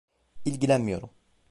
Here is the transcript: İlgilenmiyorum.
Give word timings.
İlgilenmiyorum. 0.45 1.09